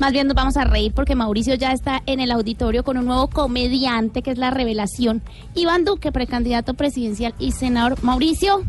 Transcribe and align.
Más 0.00 0.12
bien 0.12 0.26
nos 0.26 0.34
vamos 0.34 0.56
a 0.56 0.64
reír 0.64 0.92
porque 0.94 1.14
Mauricio 1.14 1.54
ya 1.56 1.72
está 1.72 2.02
en 2.06 2.20
el 2.20 2.32
auditorio 2.32 2.84
con 2.84 2.96
un 2.96 3.04
nuevo 3.04 3.28
comediante 3.28 4.22
que 4.22 4.30
es 4.30 4.38
la 4.38 4.50
revelación. 4.50 5.20
Iván 5.54 5.84
Duque, 5.84 6.10
precandidato 6.10 6.72
presidencial 6.72 7.34
y 7.38 7.52
senador. 7.52 8.02
Mauricio, 8.02 8.64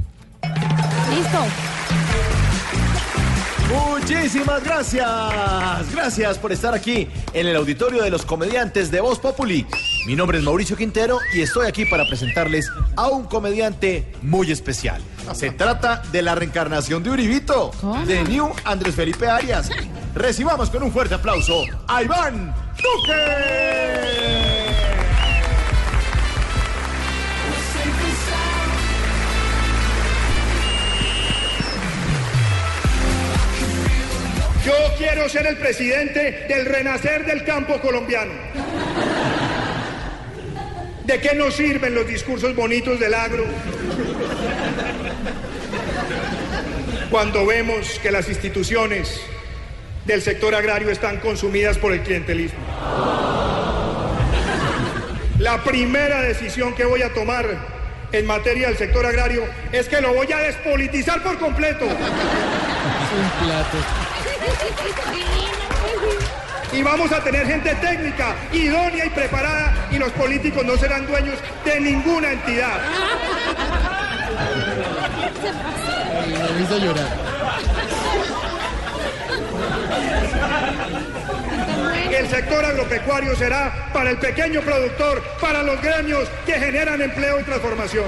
listo. 1.09 1.39
Muchísimas 3.71 4.61
gracias. 4.61 5.07
Gracias 5.93 6.37
por 6.37 6.51
estar 6.51 6.73
aquí 6.73 7.07
en 7.31 7.47
el 7.47 7.55
auditorio 7.55 8.03
de 8.03 8.09
los 8.09 8.25
comediantes 8.25 8.91
de 8.91 8.99
Voz 8.99 9.17
Populi. 9.17 9.65
Mi 10.05 10.17
nombre 10.17 10.37
es 10.37 10.43
Mauricio 10.43 10.75
Quintero 10.75 11.19
y 11.33 11.39
estoy 11.39 11.65
aquí 11.65 11.85
para 11.85 12.05
presentarles 12.05 12.69
a 12.97 13.07
un 13.07 13.23
comediante 13.23 14.05
muy 14.21 14.51
especial. 14.51 15.01
Se 15.33 15.51
trata 15.51 16.01
de 16.11 16.23
la 16.23 16.35
reencarnación 16.35 17.03
de 17.03 17.11
Uribito, 17.11 17.71
de 18.05 18.21
New 18.25 18.51
Andrés 18.65 18.95
Felipe 18.95 19.29
Arias. 19.29 19.69
Recibamos 20.13 20.69
con 20.69 20.83
un 20.83 20.91
fuerte 20.91 21.15
aplauso 21.15 21.63
a 21.87 22.03
Iván 22.03 22.53
Duque. 22.75 23.13
Yo 34.65 34.73
quiero 34.97 35.29
ser 35.29 35.47
el 35.47 35.57
presidente 35.57 36.45
del 36.49 36.65
renacer 36.65 37.25
del 37.25 37.45
campo 37.45 37.79
colombiano. 37.79 38.33
¿De 41.05 41.21
qué 41.21 41.35
nos 41.35 41.55
sirven 41.55 41.95
los 41.95 42.05
discursos 42.05 42.53
bonitos 42.53 42.99
del 42.99 43.13
agro? 43.13 43.45
Cuando 47.09 47.45
vemos 47.45 47.97
que 47.99 48.11
las 48.11 48.27
instituciones 48.27 49.21
del 50.05 50.21
sector 50.21 50.55
agrario 50.55 50.89
están 50.89 51.17
consumidas 51.19 51.77
por 51.77 51.93
el 51.93 52.01
clientelismo. 52.01 52.59
La 55.39 55.63
primera 55.63 56.21
decisión 56.21 56.73
que 56.75 56.85
voy 56.85 57.01
a 57.01 57.13
tomar 57.13 57.45
en 58.11 58.25
materia 58.25 58.67
del 58.67 58.77
sector 58.77 59.05
agrario 59.05 59.43
es 59.71 59.87
que 59.87 60.01
lo 60.01 60.13
voy 60.13 60.31
a 60.31 60.37
despolitizar 60.37 61.23
por 61.23 61.37
completo. 61.37 61.85
Y 66.73 66.83
vamos 66.83 67.11
a 67.11 67.21
tener 67.23 67.45
gente 67.47 67.75
técnica, 67.75 68.35
idónea 68.53 69.05
y 69.05 69.09
preparada, 69.09 69.87
y 69.91 69.97
los 69.97 70.11
políticos 70.13 70.65
no 70.65 70.77
serán 70.77 71.05
dueños 71.05 71.37
de 71.65 71.79
ninguna 71.79 72.31
entidad. 72.31 72.79
El 82.11 82.27
sector 82.29 82.65
agropecuario 82.65 83.35
será 83.35 83.89
para 83.93 84.11
el 84.11 84.17
pequeño 84.17 84.61
productor, 84.61 85.23
para 85.39 85.63
los 85.63 85.81
gremios 85.81 86.29
que 86.45 86.53
generan 86.53 87.01
empleo 87.01 87.39
y 87.39 87.43
transformación. 87.43 88.05